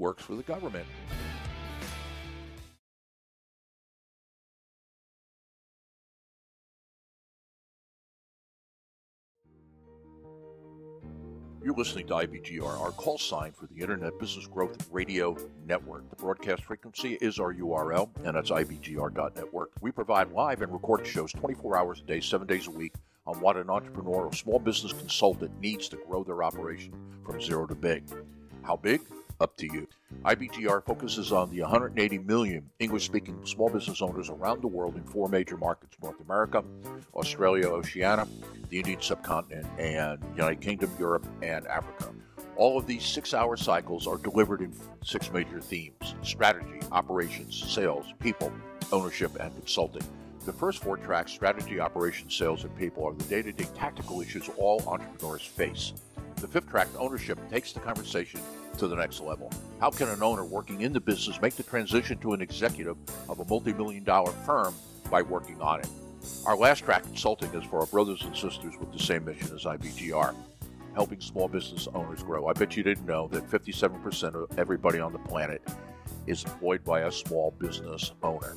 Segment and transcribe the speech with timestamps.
[0.00, 0.86] works for the government.
[11.62, 15.36] You're listening to IBGR, our call sign for the Internet Business Growth Radio
[15.66, 16.08] Network.
[16.08, 19.72] The broadcast frequency is our URL, and that's IBGR.network.
[19.82, 22.94] We provide live and recorded shows 24 hours a day, 7 days a week
[23.26, 26.94] on what an entrepreneur or small business consultant needs to grow their operation
[27.26, 28.04] from zero to big.
[28.62, 29.02] How big?
[29.40, 29.88] Up to you.
[30.22, 35.04] IBGR focuses on the 180 million English speaking small business owners around the world in
[35.04, 36.62] four major markets North America,
[37.14, 38.28] Australia, Oceania,
[38.68, 42.10] the Indian subcontinent, and United Kingdom, Europe, and Africa.
[42.56, 48.12] All of these six hour cycles are delivered in six major themes strategy, operations, sales,
[48.18, 48.52] people,
[48.92, 50.02] ownership, and consulting.
[50.44, 54.20] The first four tracks strategy, operations, sales, and people are the day to day tactical
[54.20, 55.94] issues all entrepreneurs face.
[56.36, 58.40] The fifth track, ownership, takes the conversation
[58.80, 59.50] to the next level.
[59.78, 62.96] How can an owner working in the business make the transition to an executive
[63.28, 64.74] of a multi million dollar firm
[65.10, 65.88] by working on it?
[66.46, 69.64] Our last track, consulting, is for our brothers and sisters with the same mission as
[69.64, 70.34] IBGR
[70.94, 72.48] helping small business owners grow.
[72.48, 75.62] I bet you didn't know that 57% of everybody on the planet
[76.26, 78.56] is employed by a small business owner.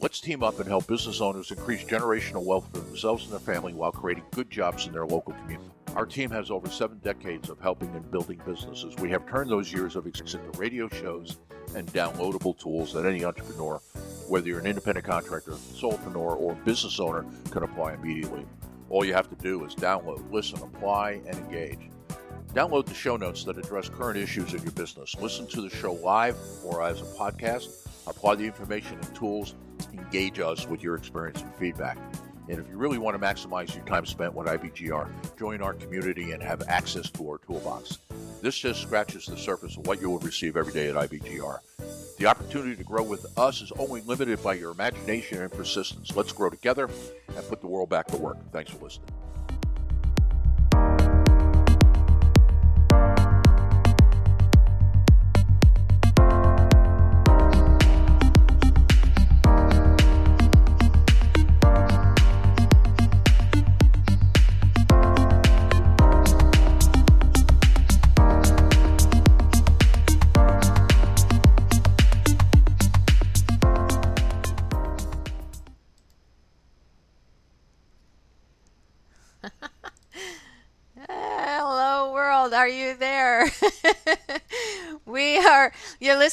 [0.00, 3.74] Let's team up and help business owners increase generational wealth for themselves and their family
[3.74, 5.70] while creating good jobs in their local community.
[5.96, 8.94] Our team has over seven decades of helping and building businesses.
[8.96, 11.38] We have turned those years of experience into radio shows
[11.74, 13.80] and downloadable tools that any entrepreneur,
[14.28, 18.44] whether you're an independent contractor, solopreneur, or business owner, can apply immediately.
[18.90, 21.88] All you have to do is download, listen, apply, and engage.
[22.52, 25.16] Download the show notes that address current issues in your business.
[25.18, 27.88] Listen to the show live or as a podcast.
[28.06, 29.54] Apply the information and tools.
[29.94, 31.96] Engage us with your experience and feedback.
[32.48, 35.08] And if you really want to maximize your time spent with IBGR,
[35.38, 37.98] join our community and have access to our toolbox.
[38.40, 41.58] This just scratches the surface of what you will receive every day at IBGR.
[42.18, 46.14] The opportunity to grow with us is only limited by your imagination and persistence.
[46.14, 46.88] Let's grow together
[47.28, 48.38] and put the world back to work.
[48.52, 49.08] Thanks for listening.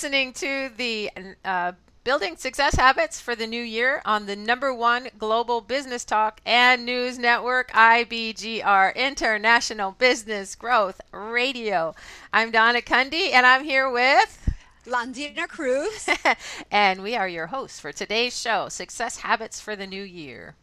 [0.04, 1.10] Listening to the
[1.46, 1.72] uh,
[2.04, 6.86] Building Success Habits for the New Year on the number one global business talk and
[6.86, 11.96] news network, IBGR, International Business Growth Radio.
[12.34, 14.50] I'm Donna Kunde, and I'm here with.
[14.86, 16.10] Londina Cruz.
[16.70, 20.56] and we are your hosts for today's show, Success Habits for the New Year.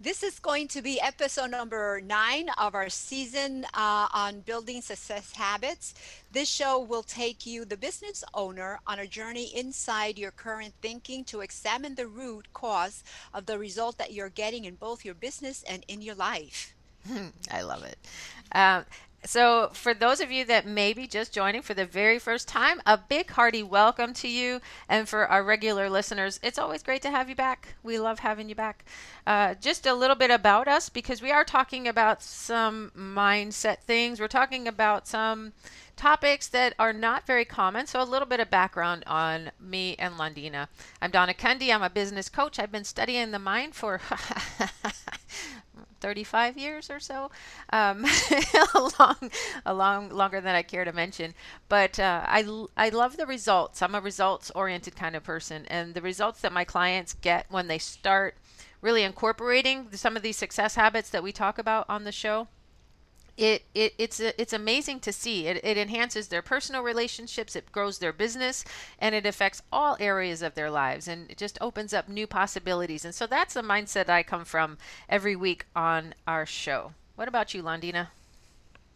[0.00, 5.32] This is going to be episode number nine of our season uh, on building success
[5.34, 5.94] habits.
[6.34, 11.22] This show will take you, the business owner, on a journey inside your current thinking
[11.26, 15.62] to examine the root cause of the result that you're getting in both your business
[15.62, 16.74] and in your life.
[17.52, 17.98] I love it.
[18.50, 18.84] Um,
[19.26, 22.82] so, for those of you that may be just joining for the very first time,
[22.84, 24.60] a big hearty welcome to you.
[24.88, 27.74] And for our regular listeners, it's always great to have you back.
[27.82, 28.84] We love having you back.
[29.26, 34.20] Uh, just a little bit about us because we are talking about some mindset things.
[34.20, 35.54] We're talking about some
[35.96, 37.86] topics that are not very common.
[37.86, 40.68] So, a little bit of background on me and Londina.
[41.00, 41.72] I'm Donna Kunde.
[41.72, 42.58] I'm a business coach.
[42.58, 44.00] I've been studying the mind for
[46.04, 47.30] 35 years or so,
[47.72, 48.04] um,
[48.74, 49.30] a long,
[49.64, 51.32] a long, longer than I care to mention.
[51.70, 52.44] But uh, I,
[52.76, 53.80] I love the results.
[53.80, 57.78] I'm a results-oriented kind of person, and the results that my clients get when they
[57.78, 58.36] start
[58.82, 62.48] really incorporating some of these success habits that we talk about on the show
[63.36, 65.46] it, it it's uh, it's amazing to see.
[65.46, 68.64] It, it enhances their personal relationships it grows their business
[68.98, 73.04] and it affects all areas of their lives and it just opens up new possibilities.
[73.04, 76.92] And so that's the mindset i come from every week on our show.
[77.16, 78.08] What about you londina?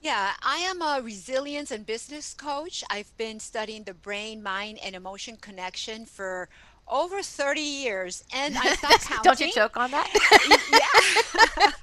[0.01, 2.85] Yeah, I am a resilience and business coach.
[2.89, 6.49] I've been studying the brain, mind, and emotion connection for
[6.91, 9.23] over 30 years and i stopped counting.
[9.23, 10.09] Don't you choke on that?
[10.73, 11.73] Yeah.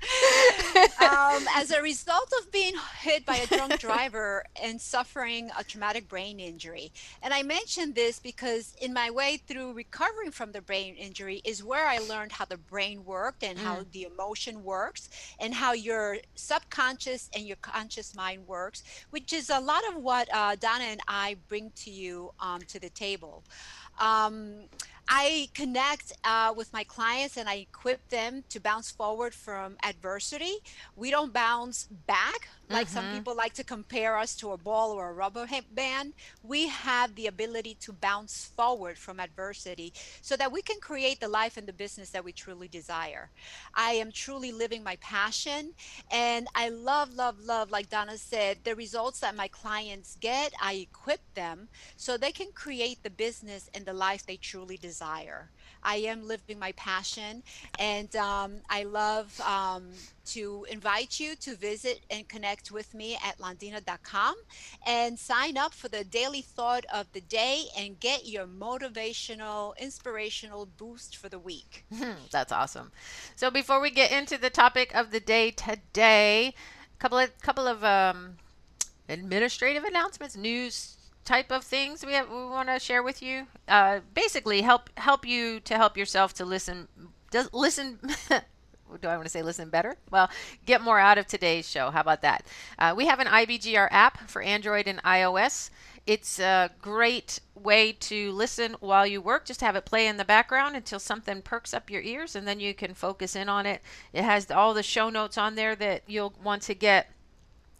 [0.99, 6.07] Um, as a result of being hit by a drunk driver and suffering a traumatic
[6.07, 6.91] brain injury.
[7.21, 11.63] And i mentioned this because in my way through recovering from the brain injury is
[11.63, 13.61] where i learned how the brain worked and mm.
[13.61, 15.09] how the emotion works
[15.39, 20.27] and how your subconscious and your conscious mind works which is a lot of what
[20.33, 23.43] uh, donna and i bring to you um, to the table.
[23.99, 24.65] Um,
[25.07, 30.55] I connect uh, with my clients and I equip them to bounce forward from adversity.
[30.95, 32.95] We don't bounce back like mm-hmm.
[32.95, 36.13] some people like to compare us to a ball or a rubber band.
[36.41, 41.27] We have the ability to bounce forward from adversity so that we can create the
[41.27, 43.29] life and the business that we truly desire.
[43.75, 45.73] I am truly living my passion
[46.11, 50.73] and I love, love, love, like Donna said, the results that my clients get, I
[50.73, 55.50] equip them so they can create the business and the life they truly desire desire.
[55.83, 57.44] I am living my passion,
[57.77, 59.92] and um, I love um,
[60.27, 64.36] to invite you to visit and connect with me at londina.com
[64.88, 70.65] and sign up for the daily thought of the day and get your motivational, inspirational
[70.65, 71.86] boost for the week.
[72.31, 72.91] That's awesome.
[73.36, 76.56] So before we get into the topic of the day today,
[76.95, 78.38] a couple of couple of um,
[79.07, 80.94] administrative announcements, news
[81.25, 83.48] type of things we have, we want to share with you.
[83.68, 86.88] Uh, basically, help help you to help yourself to listen.
[87.31, 88.00] Does listen.
[89.01, 89.98] do I want to say listen better?
[90.12, 90.30] Well,
[90.66, 91.89] get more out of today's show.
[91.89, 92.45] How about that?
[92.80, 95.69] Uh, we have an IBGR app for Android and iOS.
[96.06, 99.45] It's a great way to listen while you work.
[99.45, 102.60] Just have it play in the background until something perks up your ears, and then
[102.60, 103.81] you can focus in on it.
[104.13, 107.12] It has all the show notes on there that you'll want to get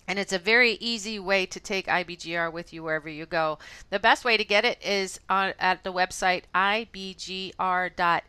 [0.08, 3.58] and it's a very easy way to take IBGR with you wherever you go.
[3.90, 8.24] The best way to get it is on, at the website ibgr.app,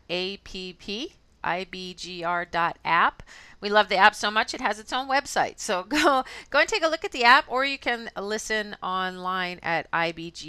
[1.43, 3.23] ibgr.app.
[3.59, 5.59] We love the app so much it has its own website.
[5.59, 9.59] So go go and take a look at the app or you can listen online
[9.63, 10.47] at ibgr.network.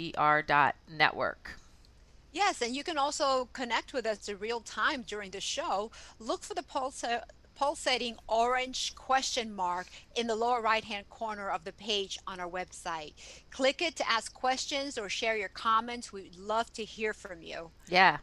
[2.31, 5.89] Yes, and you can also connect with us in real time during the show.
[6.19, 7.21] Look for the pulse uh,
[7.59, 9.85] pulsating orange question mark
[10.15, 13.11] in the lower right hand corner of the page on our website.
[13.51, 16.13] Click it to ask questions or share your comments.
[16.13, 17.69] We'd love to hear from you.
[17.89, 18.19] Yeah,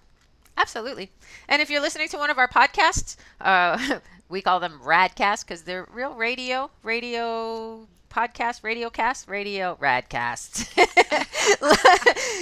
[0.56, 1.10] absolutely.
[1.48, 3.98] And if you're listening to one of our podcasts, uh,
[4.30, 7.86] we call them radcasts because they're real radio, radio
[8.16, 10.74] podcast, radio cast, radio radcast.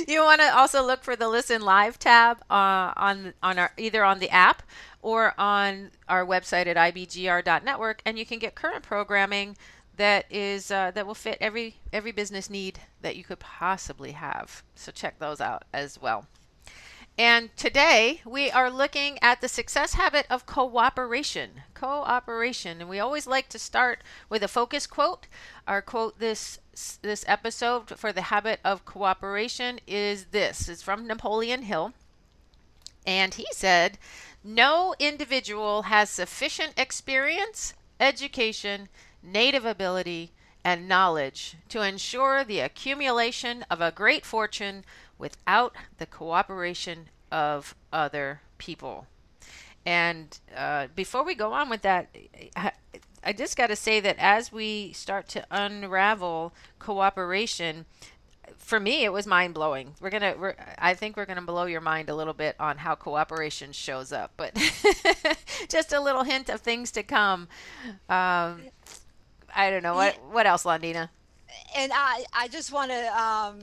[0.09, 4.05] you want to also look for the listen live tab uh, on on our either
[4.05, 4.63] on the app
[5.03, 9.57] or on our website at ibgr.network, and you can get current programming
[9.97, 14.63] that is uh, that will fit every every business need that you could possibly have.
[14.77, 16.27] So check those out as well.
[17.17, 21.63] And today we are looking at the success habit of cooperation.
[21.73, 25.29] Cooperation, and we always like to start with a focus quote.
[25.69, 26.59] Our quote this
[27.03, 30.69] this episode for the habit of cooperation is this.
[30.69, 31.93] It's from Napoleon Hill.
[33.07, 33.99] And he said,
[34.43, 38.89] no individual has sufficient experience, education,
[39.23, 40.33] native ability,
[40.65, 44.85] and knowledge to ensure the accumulation of a great fortune
[45.19, 49.07] without the cooperation of other people.
[49.87, 52.09] And uh, before we go on with that,
[52.57, 52.73] I,
[53.23, 57.85] I just got to say that as we start to unravel cooperation,
[58.57, 59.95] for me, it was mind blowing.
[60.01, 62.95] We're gonna, we're, I think we're gonna blow your mind a little bit on how
[62.95, 64.55] cooperation shows up, but
[65.69, 67.49] just a little hint of things to come.
[68.09, 68.63] Um,
[69.55, 71.09] I don't know what what else, Londina
[71.77, 73.61] and I, I just want to, um,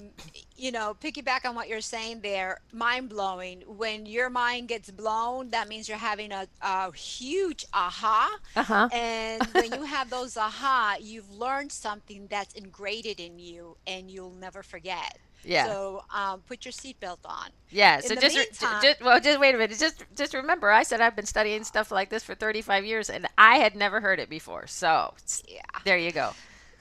[0.58, 2.60] you know, piggyback on what you're saying there.
[2.72, 3.64] Mind blowing.
[3.68, 8.38] When your mind gets blown, that means you're having a, a huge aha.
[8.56, 8.90] Uh-huh.
[8.92, 14.34] And when you have those aha, you've learned something that's ingrained in you, and you'll
[14.34, 15.18] never forget.
[15.44, 15.66] Yeah.
[15.66, 17.50] So um, put your seatbelt on.
[17.70, 17.98] Yeah.
[17.98, 19.78] In so just, meantime, just well, just wait a minute.
[19.78, 23.28] Just just remember, I said I've been studying stuff like this for 35 years, and
[23.38, 24.68] I had never heard it before.
[24.68, 25.14] So
[25.48, 25.62] yeah.
[25.84, 26.32] there you go.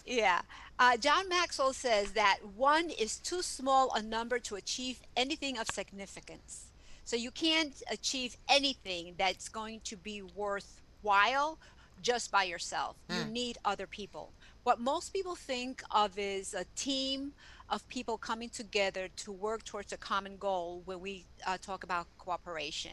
[0.07, 0.41] Yeah.
[0.79, 5.67] Uh, John Maxwell says that one is too small a number to achieve anything of
[5.67, 6.71] significance.
[7.05, 11.59] So you can't achieve anything that's going to be worthwhile
[12.01, 12.97] just by yourself.
[13.09, 13.17] Mm.
[13.17, 13.33] You hmm.
[13.33, 14.33] need other people.
[14.63, 17.33] What most people think of is a team
[17.71, 22.07] of people coming together to work towards a common goal when we uh, talk about
[22.19, 22.93] cooperation.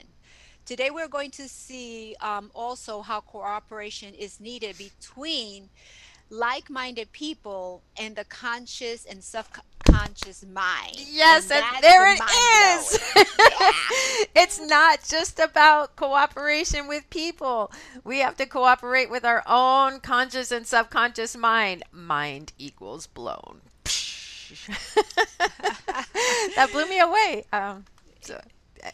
[0.65, 5.69] Today, we're going to see um, also how cooperation is needed between
[6.29, 10.97] like minded people and the conscious and subconscious mind.
[10.97, 12.99] Yes, and, and there it is.
[13.15, 13.71] yeah.
[14.35, 17.71] it's not just about cooperation with people.
[18.03, 21.83] We have to cooperate with our own conscious and subconscious mind.
[21.91, 23.61] Mind equals blown.
[26.55, 27.45] that blew me away.
[27.51, 27.85] Um,
[28.21, 28.39] so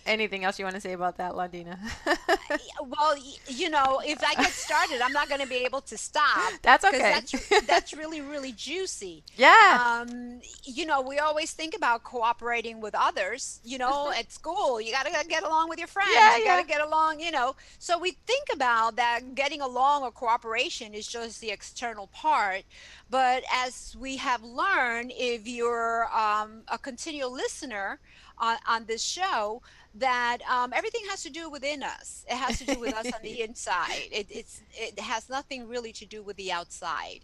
[0.05, 1.77] anything else you want to say about that, Londina?
[2.85, 3.15] well,
[3.47, 6.53] you know, if I get started, I'm not going to be able to stop.
[6.61, 6.99] That's okay.
[6.99, 9.23] That's, that's really, really juicy.
[9.35, 10.03] Yeah.
[10.07, 13.59] Um, you know, we always think about cooperating with others.
[13.63, 16.11] You know, at school, you got to get along with your friends.
[16.13, 16.55] Yeah, you yeah.
[16.55, 17.19] got to get along.
[17.19, 22.07] You know, so we think about that getting along or cooperation is just the external
[22.07, 22.63] part.
[23.09, 27.99] But as we have learned, if you're um, a continual listener
[28.37, 29.61] on, on this show,
[29.95, 32.25] that um, everything has to do within us.
[32.27, 34.07] It has to do with us on the inside.
[34.11, 37.19] It, it's it has nothing really to do with the outside.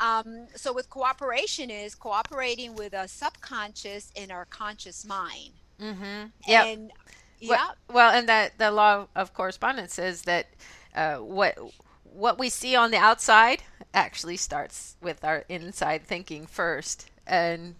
[0.00, 5.52] Um, so with cooperation is cooperating with a subconscious and our conscious mind.
[5.80, 6.26] Mm-hmm.
[6.46, 6.64] Yeah.
[6.64, 6.92] And
[7.40, 7.50] yeah.
[7.50, 10.46] Well, well, and that the law of correspondence says that
[10.94, 11.56] uh, what
[12.04, 13.62] what we see on the outside
[13.94, 17.76] actually starts with our inside thinking first and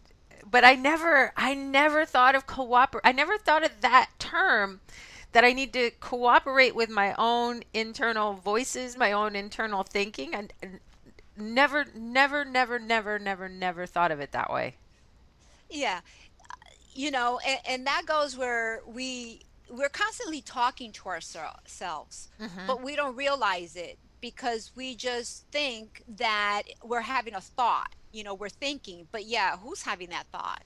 [0.50, 3.02] but I never I never thought of cooperate.
[3.04, 4.80] I never thought of that term
[5.32, 10.52] that I need to cooperate with my own internal voices, my own internal thinking and
[11.36, 14.76] never never never never never never thought of it that way.
[15.70, 16.00] Yeah.
[16.94, 22.66] You know, and, and that goes where we we're constantly talking to ourselves, mm-hmm.
[22.66, 28.24] but we don't realize it because we just think that we're having a thought you
[28.24, 30.62] know we're thinking but yeah who's having that thought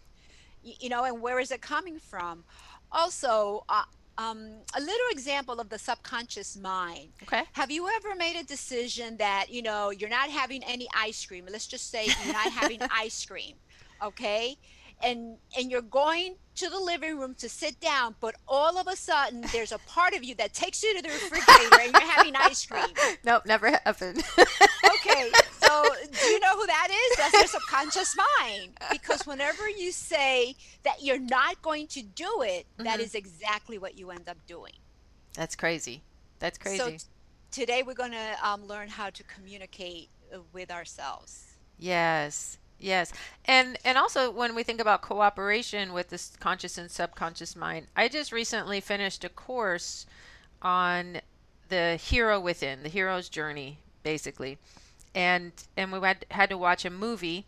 [0.62, 2.44] you, you know and where is it coming from
[2.90, 3.84] also uh,
[4.18, 7.08] um, a little example of the subconscious mind.
[7.22, 7.44] Okay.
[7.52, 11.46] Have you ever made a decision that you know you're not having any ice cream?
[11.50, 13.54] Let's just say you're not having ice cream,
[14.02, 14.56] okay?
[15.02, 18.96] And and you're going to the living room to sit down, but all of a
[18.96, 22.36] sudden there's a part of you that takes you to the refrigerator and you're having
[22.36, 22.84] ice cream.
[23.24, 24.22] Nope, never happened.
[24.38, 25.30] okay,
[25.60, 27.16] so do you know who that is?
[27.16, 28.72] That's your subconscious mind.
[28.90, 32.84] Because whenever you say that you're not going to do it, mm-hmm.
[32.84, 34.72] that is exactly what you end up doing.
[35.34, 36.02] That's crazy.
[36.38, 36.78] That's crazy.
[36.78, 36.98] So t-
[37.50, 41.54] today we're going to um, learn how to communicate uh, with ourselves.
[41.78, 42.58] Yes.
[42.82, 43.12] Yes.
[43.44, 48.08] And and also when we think about cooperation with this conscious and subconscious mind, I
[48.08, 50.04] just recently finished a course
[50.60, 51.20] on
[51.68, 54.58] the hero within, the hero's journey basically.
[55.14, 57.46] And and we had had to watch a movie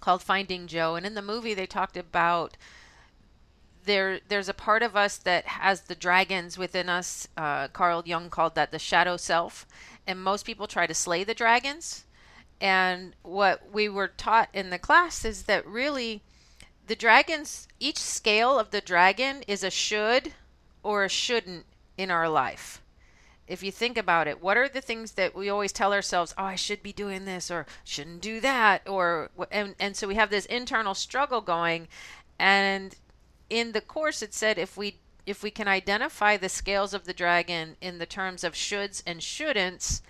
[0.00, 2.56] called Finding Joe and in the movie they talked about
[3.84, 7.28] there there's a part of us that has the dragons within us.
[7.34, 9.66] Uh, Carl Jung called that the shadow self,
[10.06, 12.04] and most people try to slay the dragons
[12.60, 16.22] and what we were taught in the class is that really
[16.86, 20.32] the dragons, each scale of the dragon is a should
[20.82, 22.82] or a shouldn't in our life.
[23.46, 26.44] If you think about it, what are the things that we always tell ourselves, oh,
[26.44, 28.86] I should be doing this or shouldn't do that?
[28.86, 31.88] Or, and, and so we have this internal struggle going.
[32.38, 32.94] And
[33.48, 34.96] in the course, it said if we
[35.26, 39.20] if we can identify the scales of the dragon in the terms of shoulds and
[39.20, 40.00] shouldn'ts,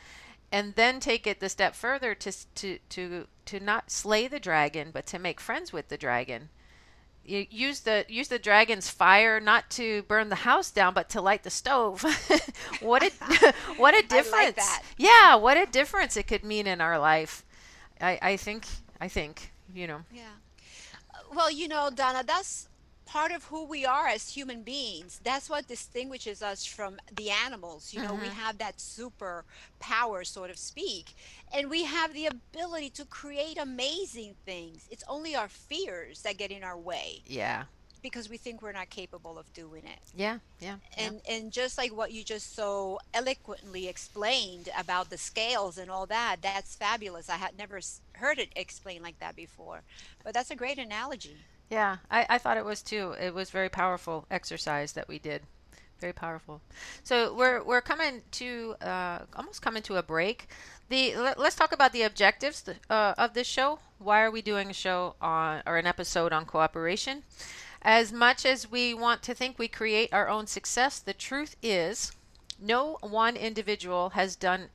[0.51, 4.91] and then take it the step further to to to to not slay the dragon
[4.93, 6.49] but to make friends with the dragon.
[7.25, 11.21] You use the use the dragon's fire not to burn the house down but to
[11.21, 12.05] light the stove.
[12.81, 13.11] What a
[13.77, 14.57] what a difference.
[14.57, 17.45] like yeah what a difference it could mean in our life.
[18.01, 18.67] I i think
[19.01, 20.01] i think you know.
[20.13, 20.35] Yeah.
[21.35, 22.68] Well you know donna that's
[23.09, 25.19] part of who we are as human beings.
[25.25, 27.95] That's what distinguishes us from the animals.
[27.95, 28.23] You know, mm-hmm.
[28.23, 29.45] we have that super
[29.81, 31.15] power, so to speak,
[31.53, 34.87] and we have the ability to create amazing things.
[34.91, 37.23] It's only our fears that get in our way.
[37.27, 37.65] Yeah.
[38.03, 39.99] Because we think we're not capable of doing it.
[40.15, 40.77] Yeah, yeah.
[40.97, 41.35] And yeah.
[41.35, 46.37] and just like what you just so eloquently explained about the scales and all that,
[46.41, 47.29] that's fabulous.
[47.29, 47.81] I had never
[48.13, 49.81] heard it explained like that before.
[50.23, 51.39] But that's a great analogy.
[51.71, 53.15] Yeah, I, I thought it was too.
[53.21, 55.43] It was very powerful exercise that we did.
[56.01, 56.61] Very powerful.
[57.03, 60.49] So we're we're coming to uh, almost coming to a break.
[60.89, 63.81] The let, us talk about the objectives uh, of this show.
[63.99, 67.25] Why are we doing a show on or an episode on cooperation?
[67.83, 72.13] As much as we want to think we create our own success, the truth is,
[72.61, 74.71] no one individual has done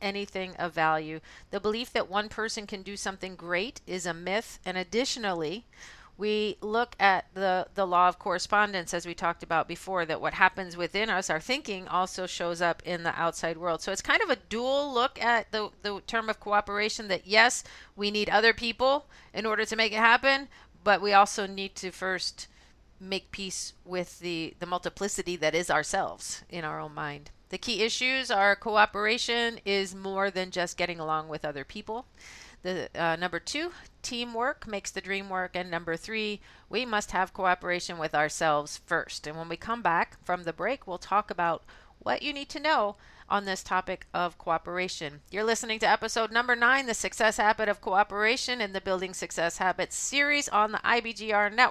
[0.00, 1.20] anything of value.
[1.50, 5.66] The belief that one person can do something great is a myth, and additionally,
[6.18, 10.34] we look at the the law of correspondence as we talked about before that what
[10.34, 14.22] happens within us our thinking also shows up in the outside world so it's kind
[14.22, 17.64] of a dual look at the the term of cooperation that yes
[17.96, 20.48] we need other people in order to make it happen
[20.84, 22.48] but we also need to first
[23.02, 27.30] make peace with the the multiplicity that is ourselves in our own mind.
[27.48, 32.06] The key issues are cooperation is more than just getting along with other people.
[32.62, 37.32] The uh, number two, teamwork makes the dream work, and number three, we must have
[37.32, 39.26] cooperation with ourselves first.
[39.26, 41.64] And when we come back from the break, we'll talk about
[41.98, 42.96] what you need to know
[43.28, 45.20] on this topic of cooperation.
[45.30, 49.58] You're listening to episode number nine, the success habit of cooperation in the Building Success
[49.58, 51.60] Habits series on the IBGR network.